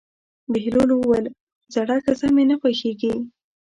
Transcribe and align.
بهلول 0.53 0.89
وویل: 0.93 1.25
زړه 1.73 1.95
ښځه 2.03 2.27
مې 2.35 2.43
نه 2.49 2.55
خوښېږي. 2.61 3.11